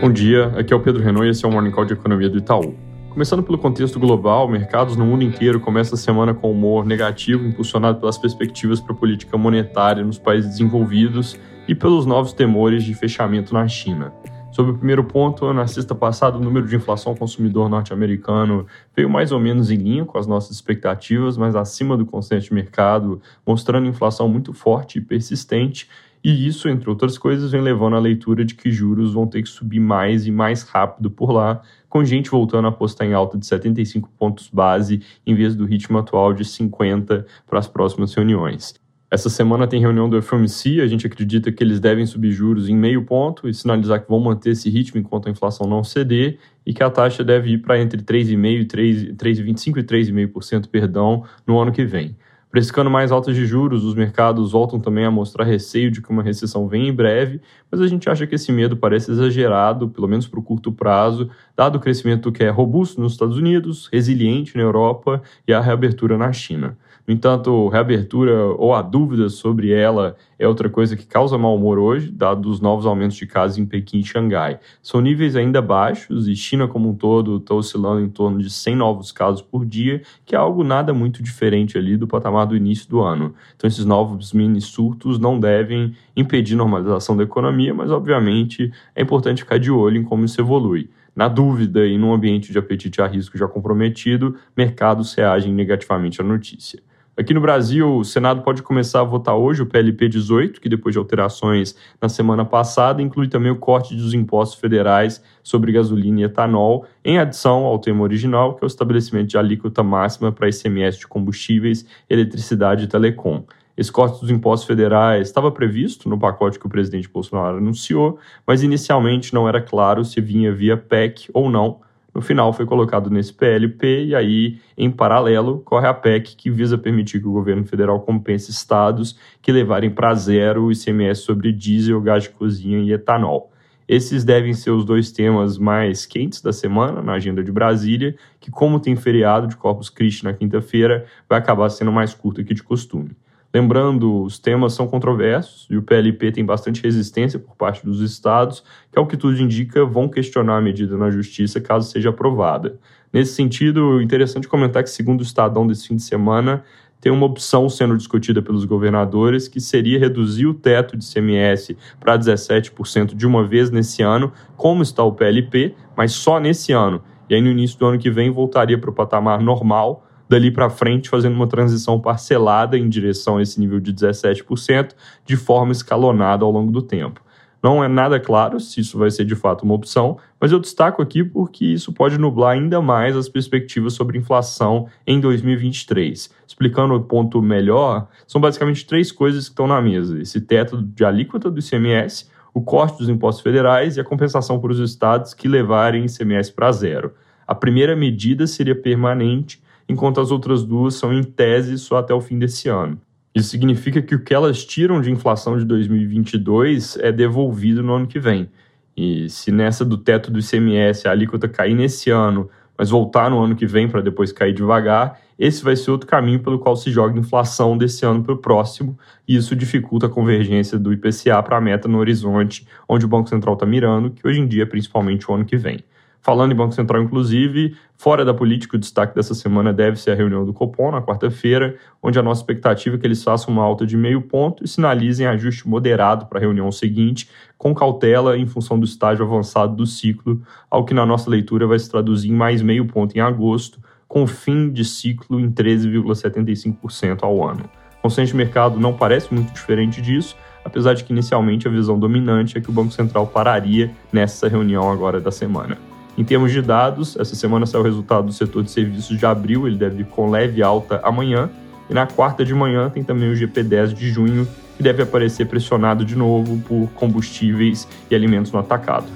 Bom 0.00 0.10
dia, 0.10 0.46
aqui 0.56 0.72
é 0.72 0.76
o 0.76 0.80
Pedro 0.80 1.02
Renault 1.02 1.26
e 1.26 1.30
esse 1.30 1.44
é 1.44 1.48
o 1.48 1.52
Morning 1.52 1.70
Call 1.70 1.84
de 1.84 1.92
Economia 1.92 2.30
do 2.30 2.38
Itaú. 2.38 2.74
Começando 3.10 3.42
pelo 3.42 3.58
contexto 3.58 4.00
global, 4.00 4.48
mercados 4.48 4.96
no 4.96 5.04
mundo 5.04 5.22
inteiro 5.22 5.60
começam 5.60 5.94
a 5.94 5.98
semana 5.98 6.32
com 6.32 6.50
humor 6.50 6.86
negativo, 6.86 7.46
impulsionado 7.46 8.00
pelas 8.00 8.16
perspectivas 8.16 8.80
para 8.80 8.94
a 8.94 8.96
política 8.96 9.36
monetária 9.36 10.02
nos 10.02 10.18
países 10.18 10.52
desenvolvidos 10.52 11.38
e 11.68 11.74
pelos 11.74 12.06
novos 12.06 12.32
temores 12.32 12.82
de 12.82 12.94
fechamento 12.94 13.52
na 13.52 13.68
China. 13.68 14.10
Sobre 14.50 14.72
o 14.72 14.74
primeiro 14.78 15.04
ponto, 15.04 15.52
na 15.52 15.66
sexta 15.66 15.94
passada, 15.94 16.38
o 16.38 16.40
número 16.40 16.66
de 16.66 16.74
inflação 16.74 17.14
consumidor 17.14 17.68
norte-americano 17.68 18.66
veio 18.96 19.10
mais 19.10 19.32
ou 19.32 19.38
menos 19.38 19.70
em 19.70 19.76
linha 19.76 20.06
com 20.06 20.16
as 20.16 20.26
nossas 20.26 20.52
expectativas, 20.52 21.36
mas 21.36 21.54
acima 21.54 21.94
do 21.94 22.06
consenso 22.06 22.48
de 22.48 22.54
mercado, 22.54 23.20
mostrando 23.46 23.86
inflação 23.86 24.26
muito 24.30 24.54
forte 24.54 24.98
e 24.98 25.02
persistente 25.02 25.86
e 26.22 26.46
isso, 26.46 26.68
entre 26.68 26.90
outras 26.90 27.16
coisas, 27.16 27.50
vem 27.50 27.62
levando 27.62 27.96
à 27.96 27.98
leitura 27.98 28.44
de 28.44 28.54
que 28.54 28.70
juros 28.70 29.14
vão 29.14 29.26
ter 29.26 29.42
que 29.42 29.48
subir 29.48 29.80
mais 29.80 30.26
e 30.26 30.30
mais 30.30 30.62
rápido 30.62 31.10
por 31.10 31.32
lá, 31.32 31.62
com 31.88 32.04
gente 32.04 32.30
voltando 32.30 32.66
a 32.66 32.68
apostar 32.68 33.06
em 33.06 33.14
alta 33.14 33.38
de 33.38 33.46
75 33.46 34.10
pontos 34.18 34.48
base 34.48 35.02
em 35.26 35.34
vez 35.34 35.56
do 35.56 35.64
ritmo 35.64 35.98
atual 35.98 36.34
de 36.34 36.44
50 36.44 37.26
para 37.46 37.58
as 37.58 37.66
próximas 37.66 38.12
reuniões. 38.14 38.74
Essa 39.10 39.28
semana 39.28 39.66
tem 39.66 39.80
reunião 39.80 40.08
do 40.08 40.22
FOMC, 40.22 40.80
a 40.80 40.86
gente 40.86 41.04
acredita 41.04 41.50
que 41.50 41.64
eles 41.64 41.80
devem 41.80 42.06
subir 42.06 42.30
juros 42.30 42.68
em 42.68 42.76
meio 42.76 43.04
ponto 43.04 43.48
e 43.48 43.54
sinalizar 43.54 44.00
que 44.00 44.08
vão 44.08 44.20
manter 44.20 44.50
esse 44.50 44.70
ritmo 44.70 45.00
enquanto 45.00 45.26
a 45.26 45.32
inflação 45.32 45.66
não 45.66 45.82
ceder 45.82 46.38
e 46.64 46.72
que 46.72 46.80
a 46.80 46.88
taxa 46.88 47.24
deve 47.24 47.54
ir 47.54 47.58
para 47.58 47.80
entre 47.80 48.00
3,5% 48.02 48.60
e 48.60 49.12
3,25% 49.16 49.78
e 49.78 49.82
3,5%, 49.82 50.68
perdão, 50.68 51.24
no 51.44 51.58
ano 51.58 51.72
que 51.72 51.84
vem. 51.84 52.14
Precificando 52.50 52.90
mais 52.90 53.12
altas 53.12 53.36
de 53.36 53.46
juros, 53.46 53.84
os 53.84 53.94
mercados 53.94 54.50
voltam 54.50 54.80
também 54.80 55.04
a 55.04 55.10
mostrar 55.10 55.44
receio 55.44 55.88
de 55.88 56.02
que 56.02 56.10
uma 56.10 56.22
recessão 56.22 56.66
vem 56.66 56.88
em 56.88 56.92
breve, 56.92 57.40
mas 57.70 57.80
a 57.80 57.86
gente 57.86 58.10
acha 58.10 58.26
que 58.26 58.34
esse 58.34 58.50
medo 58.50 58.76
parece 58.76 59.12
exagerado, 59.12 59.88
pelo 59.88 60.08
menos 60.08 60.26
para 60.26 60.40
o 60.40 60.42
curto 60.42 60.72
prazo, 60.72 61.30
dado 61.60 61.76
o 61.76 61.78
crescimento 61.78 62.32
que 62.32 62.42
é 62.42 62.48
robusto 62.48 62.98
nos 63.02 63.12
Estados 63.12 63.36
Unidos, 63.36 63.86
resiliente 63.92 64.56
na 64.56 64.62
Europa 64.62 65.22
e 65.46 65.52
a 65.52 65.60
reabertura 65.60 66.16
na 66.16 66.32
China. 66.32 66.74
No 67.06 67.12
entanto, 67.12 67.68
reabertura 67.68 68.46
ou 68.56 68.74
a 68.74 68.80
dúvida 68.80 69.28
sobre 69.28 69.70
ela 69.70 70.16
é 70.38 70.48
outra 70.48 70.70
coisa 70.70 70.96
que 70.96 71.04
causa 71.04 71.36
mau 71.36 71.54
humor 71.54 71.78
hoje, 71.78 72.10
dado 72.10 72.48
os 72.48 72.62
novos 72.62 72.86
aumentos 72.86 73.18
de 73.18 73.26
casos 73.26 73.58
em 73.58 73.66
Pequim 73.66 73.98
e 73.98 74.04
Xangai. 74.04 74.58
São 74.82 75.02
níveis 75.02 75.36
ainda 75.36 75.60
baixos 75.60 76.28
e 76.28 76.34
China 76.34 76.66
como 76.66 76.88
um 76.88 76.94
todo 76.94 77.36
está 77.36 77.54
oscilando 77.54 78.00
em 78.00 78.08
torno 78.08 78.38
de 78.38 78.48
100 78.48 78.76
novos 78.76 79.12
casos 79.12 79.42
por 79.42 79.66
dia, 79.66 80.00
que 80.24 80.34
é 80.34 80.38
algo 80.38 80.64
nada 80.64 80.94
muito 80.94 81.22
diferente 81.22 81.76
ali 81.76 81.94
do 81.94 82.06
patamar 82.06 82.46
do 82.46 82.56
início 82.56 82.88
do 82.88 83.00
ano. 83.00 83.34
Então 83.54 83.68
esses 83.68 83.84
novos 83.84 84.32
mini 84.32 84.62
surtos 84.62 85.18
não 85.18 85.38
devem 85.38 85.94
impedir 86.16 86.56
normalização 86.56 87.14
da 87.14 87.24
economia, 87.24 87.74
mas 87.74 87.90
obviamente 87.90 88.72
é 88.96 89.02
importante 89.02 89.42
ficar 89.42 89.58
de 89.58 89.70
olho 89.70 89.98
em 89.98 90.04
como 90.04 90.24
isso 90.24 90.40
evolui. 90.40 90.88
Na 91.14 91.28
dúvida 91.28 91.86
e 91.86 91.98
num 91.98 92.12
ambiente 92.12 92.52
de 92.52 92.58
apetite 92.58 93.02
a 93.02 93.06
risco 93.06 93.36
já 93.36 93.48
comprometido, 93.48 94.36
mercados 94.56 95.14
reagem 95.14 95.52
negativamente 95.52 96.20
à 96.20 96.24
notícia. 96.24 96.82
Aqui 97.20 97.34
no 97.34 97.40
Brasil, 97.40 97.98
o 97.98 98.04
Senado 98.04 98.40
pode 98.40 98.62
começar 98.62 99.00
a 99.00 99.04
votar 99.04 99.36
hoje 99.36 99.60
o 99.60 99.66
PLP 99.66 100.08
18, 100.08 100.58
que 100.58 100.70
depois 100.70 100.94
de 100.94 100.98
alterações 100.98 101.76
na 102.00 102.08
semana 102.08 102.46
passada, 102.46 103.02
inclui 103.02 103.28
também 103.28 103.52
o 103.52 103.56
corte 103.56 103.94
dos 103.94 104.14
impostos 104.14 104.58
federais 104.58 105.22
sobre 105.42 105.70
gasolina 105.70 106.20
e 106.20 106.24
etanol, 106.24 106.86
em 107.04 107.18
adição 107.18 107.64
ao 107.64 107.78
tema 107.78 108.02
original, 108.02 108.54
que 108.54 108.64
é 108.64 108.66
o 108.66 108.68
estabelecimento 108.68 109.28
de 109.28 109.36
alíquota 109.36 109.82
máxima 109.82 110.32
para 110.32 110.48
ICMS 110.48 111.00
de 111.00 111.06
combustíveis, 111.06 111.84
eletricidade 112.08 112.84
e 112.84 112.86
telecom. 112.86 113.44
Esse 113.80 113.90
corte 113.90 114.20
dos 114.20 114.28
impostos 114.28 114.66
federais 114.66 115.26
estava 115.26 115.50
previsto 115.50 116.06
no 116.06 116.18
pacote 116.18 116.58
que 116.58 116.66
o 116.66 116.68
presidente 116.68 117.08
Bolsonaro 117.08 117.56
anunciou, 117.56 118.18
mas 118.46 118.62
inicialmente 118.62 119.32
não 119.32 119.48
era 119.48 119.58
claro 119.58 120.04
se 120.04 120.20
vinha 120.20 120.52
via 120.52 120.76
PEC 120.76 121.30
ou 121.32 121.48
não, 121.48 121.80
no 122.14 122.20
final 122.20 122.52
foi 122.52 122.66
colocado 122.66 123.08
nesse 123.08 123.32
PLP 123.32 124.04
e 124.04 124.14
aí, 124.14 124.58
em 124.76 124.90
paralelo, 124.90 125.62
corre 125.64 125.86
a 125.86 125.94
PEC 125.94 126.36
que 126.36 126.50
visa 126.50 126.76
permitir 126.76 127.20
que 127.20 127.26
o 127.26 127.32
governo 127.32 127.64
federal 127.64 127.98
compense 128.00 128.50
estados 128.50 129.18
que 129.40 129.50
levarem 129.50 129.88
para 129.88 130.14
zero 130.14 130.64
o 130.64 130.72
ICMS 130.72 131.22
sobre 131.22 131.50
diesel, 131.50 132.02
gás 132.02 132.24
de 132.24 132.28
cozinha 132.28 132.80
e 132.80 132.92
etanol. 132.92 133.50
Esses 133.88 134.24
devem 134.24 134.52
ser 134.52 134.72
os 134.72 134.84
dois 134.84 135.10
temas 135.10 135.56
mais 135.56 136.04
quentes 136.04 136.42
da 136.42 136.52
semana 136.52 137.00
na 137.00 137.14
agenda 137.14 137.42
de 137.42 137.50
Brasília, 137.50 138.14
que 138.38 138.50
como 138.50 138.78
tem 138.78 138.94
feriado 138.94 139.46
de 139.46 139.56
Corpus 139.56 139.88
Christi 139.88 140.24
na 140.24 140.34
quinta-feira, 140.34 141.06
vai 141.26 141.38
acabar 141.38 141.70
sendo 141.70 141.90
mais 141.90 142.12
curto 142.12 142.44
que 142.44 142.52
de 142.52 142.62
costume. 142.62 143.16
Lembrando, 143.52 144.22
os 144.22 144.38
temas 144.38 144.74
são 144.74 144.86
controversos 144.86 145.66
e 145.68 145.76
o 145.76 145.82
PLP 145.82 146.30
tem 146.30 146.44
bastante 146.44 146.82
resistência 146.82 147.36
por 147.36 147.56
parte 147.56 147.84
dos 147.84 148.00
estados, 148.00 148.62
que, 148.92 148.98
ao 148.98 149.08
que 149.08 149.16
tudo 149.16 149.40
indica, 149.40 149.84
vão 149.84 150.08
questionar 150.08 150.58
a 150.58 150.60
medida 150.60 150.96
na 150.96 151.10
justiça 151.10 151.60
caso 151.60 151.90
seja 151.90 152.10
aprovada. 152.10 152.78
Nesse 153.12 153.34
sentido, 153.34 154.00
interessante 154.00 154.46
comentar 154.46 154.84
que, 154.84 154.90
segundo 154.90 155.20
o 155.20 155.24
Estadão 155.24 155.66
desse 155.66 155.88
fim 155.88 155.96
de 155.96 156.02
semana, 156.02 156.62
tem 157.00 157.10
uma 157.10 157.26
opção 157.26 157.68
sendo 157.68 157.96
discutida 157.96 158.40
pelos 158.40 158.64
governadores 158.64 159.48
que 159.48 159.60
seria 159.60 159.98
reduzir 159.98 160.46
o 160.46 160.54
teto 160.54 160.96
de 160.96 161.04
CMS 161.04 161.74
para 161.98 162.16
17% 162.16 163.16
de 163.16 163.26
uma 163.26 163.44
vez 163.44 163.68
nesse 163.70 164.00
ano, 164.00 164.32
como 164.56 164.82
está 164.82 165.02
o 165.02 165.12
PLP, 165.12 165.74
mas 165.96 166.12
só 166.12 166.38
nesse 166.38 166.72
ano. 166.72 167.02
E 167.28 167.34
aí, 167.34 167.40
no 167.40 167.48
início 167.48 167.78
do 167.78 167.86
ano 167.86 167.98
que 167.98 168.10
vem, 168.10 168.30
voltaria 168.30 168.78
para 168.78 168.90
o 168.90 168.92
patamar 168.92 169.40
normal 169.40 170.06
dali 170.30 170.48
para 170.52 170.70
frente 170.70 171.08
fazendo 171.08 171.34
uma 171.34 171.48
transição 171.48 171.98
parcelada 171.98 172.78
em 172.78 172.88
direção 172.88 173.38
a 173.38 173.42
esse 173.42 173.58
nível 173.58 173.80
de 173.80 173.92
17%, 173.92 174.92
de 175.26 175.36
forma 175.36 175.72
escalonada 175.72 176.44
ao 176.44 176.52
longo 176.52 176.70
do 176.70 176.80
tempo. 176.80 177.20
Não 177.60 177.82
é 177.82 177.88
nada 177.88 178.20
claro 178.20 178.60
se 178.60 178.80
isso 178.80 178.96
vai 178.96 179.10
ser 179.10 179.24
de 179.24 179.34
fato 179.34 179.64
uma 179.64 179.74
opção, 179.74 180.18
mas 180.40 180.52
eu 180.52 180.60
destaco 180.60 181.02
aqui 181.02 181.24
porque 181.24 181.66
isso 181.66 181.92
pode 181.92 182.16
nublar 182.16 182.52
ainda 182.52 182.80
mais 182.80 183.16
as 183.16 183.28
perspectivas 183.28 183.92
sobre 183.94 184.16
inflação 184.16 184.86
em 185.04 185.18
2023. 185.18 186.30
Explicando 186.46 186.94
o 186.94 187.02
ponto 187.02 187.42
melhor, 187.42 188.06
são 188.24 188.40
basicamente 188.40 188.86
três 188.86 189.10
coisas 189.10 189.46
que 189.46 189.50
estão 189.50 189.66
na 189.66 189.82
mesa: 189.82 190.22
esse 190.22 190.40
teto 190.40 190.80
de 190.80 191.04
alíquota 191.04 191.50
do 191.50 191.58
ICMS, 191.58 192.30
o 192.54 192.62
corte 192.62 192.98
dos 192.98 193.08
impostos 193.08 193.42
federais 193.42 193.96
e 193.96 194.00
a 194.00 194.04
compensação 194.04 194.60
para 194.60 194.70
os 194.70 194.78
estados 194.78 195.34
que 195.34 195.48
levarem 195.48 196.06
ICMS 196.06 196.52
para 196.52 196.70
zero. 196.70 197.14
A 197.46 197.54
primeira 197.54 197.96
medida 197.96 198.46
seria 198.46 198.80
permanente 198.80 199.60
enquanto 199.90 200.20
as 200.20 200.30
outras 200.30 200.62
duas 200.62 200.94
são 200.94 201.12
em 201.12 201.24
tese 201.24 201.76
só 201.76 201.96
até 201.96 202.14
o 202.14 202.20
fim 202.20 202.38
desse 202.38 202.68
ano. 202.68 202.96
Isso 203.34 203.48
significa 203.48 204.00
que 204.00 204.14
o 204.14 204.22
que 204.22 204.32
elas 204.32 204.64
tiram 204.64 205.00
de 205.00 205.10
inflação 205.10 205.58
de 205.58 205.64
2022 205.64 206.96
é 206.98 207.10
devolvido 207.10 207.82
no 207.82 207.94
ano 207.94 208.06
que 208.06 208.20
vem. 208.20 208.48
E 208.96 209.28
se 209.28 209.50
nessa 209.50 209.84
do 209.84 209.98
teto 209.98 210.30
do 210.30 210.38
ICMS 210.38 211.08
a 211.08 211.10
alíquota 211.10 211.48
cair 211.48 211.74
nesse 211.74 212.08
ano, 212.08 212.48
mas 212.78 212.90
voltar 212.90 213.28
no 213.30 213.40
ano 213.40 213.56
que 213.56 213.66
vem 213.66 213.88
para 213.88 214.00
depois 214.00 214.30
cair 214.30 214.54
devagar, 214.54 215.20
esse 215.36 215.64
vai 215.64 215.74
ser 215.74 215.90
outro 215.90 216.06
caminho 216.06 216.40
pelo 216.40 216.58
qual 216.58 216.76
se 216.76 216.90
joga 216.90 217.18
inflação 217.18 217.76
desse 217.76 218.06
ano 218.06 218.22
para 218.22 218.34
o 218.34 218.38
próximo, 218.38 218.96
e 219.26 219.34
isso 219.34 219.56
dificulta 219.56 220.06
a 220.06 220.08
convergência 220.08 220.78
do 220.78 220.92
IPCA 220.92 221.42
para 221.42 221.56
a 221.56 221.60
meta 221.60 221.88
no 221.88 221.98
horizonte, 221.98 222.66
onde 222.88 223.04
o 223.04 223.08
Banco 223.08 223.28
Central 223.28 223.54
está 223.54 223.66
mirando, 223.66 224.10
que 224.10 224.26
hoje 224.26 224.40
em 224.40 224.46
dia 224.46 224.62
é 224.62 224.66
principalmente 224.66 225.28
o 225.28 225.34
ano 225.34 225.44
que 225.44 225.56
vem. 225.56 225.80
Falando 226.22 226.52
em 226.52 226.54
Banco 226.54 226.74
Central, 226.74 227.02
inclusive, 227.02 227.74
fora 227.96 228.26
da 228.26 228.34
política, 228.34 228.76
o 228.76 228.78
destaque 228.78 229.14
dessa 229.14 229.34
semana 229.34 229.72
deve 229.72 229.98
ser 229.98 230.10
a 230.10 230.14
reunião 230.14 230.44
do 230.44 230.52
Copom, 230.52 230.90
na 230.90 231.00
quarta-feira, 231.00 231.76
onde 232.02 232.18
a 232.18 232.22
nossa 232.22 232.42
expectativa 232.42 232.96
é 232.96 232.98
que 232.98 233.06
eles 233.06 233.24
façam 233.24 233.52
uma 233.54 233.62
alta 233.62 233.86
de 233.86 233.96
meio 233.96 234.20
ponto 234.20 234.62
e 234.62 234.68
sinalizem 234.68 235.26
ajuste 235.26 235.66
moderado 235.66 236.26
para 236.26 236.38
a 236.38 236.40
reunião 236.40 236.70
seguinte, 236.70 237.28
com 237.56 237.74
cautela 237.74 238.36
em 238.36 238.46
função 238.46 238.78
do 238.78 238.84
estágio 238.84 239.24
avançado 239.24 239.74
do 239.74 239.86
ciclo, 239.86 240.42
ao 240.70 240.84
que 240.84 240.92
na 240.92 241.06
nossa 241.06 241.30
leitura 241.30 241.66
vai 241.66 241.78
se 241.78 241.90
traduzir 241.90 242.30
em 242.30 242.34
mais 242.34 242.60
meio 242.60 242.86
ponto 242.86 243.16
em 243.16 243.20
agosto, 243.20 243.80
com 244.06 244.26
fim 244.26 244.70
de 244.70 244.84
ciclo 244.84 245.40
em 245.40 245.50
13,75% 245.50 247.20
ao 247.22 247.48
ano. 247.48 247.64
O 247.98 248.02
consenso 248.02 248.32
de 248.32 248.36
mercado 248.36 248.78
não 248.78 248.92
parece 248.92 249.32
muito 249.32 249.52
diferente 249.54 250.02
disso, 250.02 250.36
apesar 250.64 250.92
de 250.92 251.02
que 251.02 251.12
inicialmente 251.12 251.66
a 251.66 251.70
visão 251.70 251.98
dominante 251.98 252.58
é 252.58 252.60
que 252.60 252.68
o 252.68 252.72
Banco 252.72 252.92
Central 252.92 253.26
pararia 253.26 253.90
nessa 254.12 254.48
reunião 254.48 254.90
agora 254.90 255.18
da 255.18 255.30
semana. 255.30 255.89
Em 256.20 256.22
termos 256.22 256.52
de 256.52 256.60
dados, 256.60 257.16
essa 257.16 257.34
semana 257.34 257.64
saiu 257.64 257.80
o 257.80 257.84
resultado 257.84 258.26
do 258.26 258.32
setor 258.34 258.62
de 258.62 258.70
serviços 258.70 259.18
de 259.18 259.24
abril, 259.24 259.66
ele 259.66 259.78
deve 259.78 260.02
ir 260.02 260.04
com 260.04 260.28
leve 260.28 260.62
alta 260.62 261.00
amanhã. 261.02 261.48
E 261.88 261.94
na 261.94 262.06
quarta 262.06 262.44
de 262.44 262.52
manhã 262.52 262.90
tem 262.90 263.02
também 263.02 263.32
o 263.32 263.34
GP10 263.34 263.94
de 263.94 264.10
junho, 264.10 264.46
que 264.76 264.82
deve 264.82 265.02
aparecer 265.02 265.46
pressionado 265.46 266.04
de 266.04 266.14
novo 266.14 266.58
por 266.58 266.90
combustíveis 266.90 267.88
e 268.10 268.14
alimentos 268.14 268.52
no 268.52 268.58
atacado. 268.58 269.06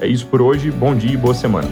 É 0.00 0.06
isso 0.06 0.26
por 0.26 0.40
hoje, 0.40 0.70
bom 0.70 0.96
dia 0.96 1.12
e 1.12 1.18
boa 1.18 1.34
semana. 1.34 1.68